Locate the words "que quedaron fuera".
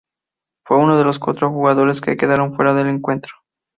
2.01-2.73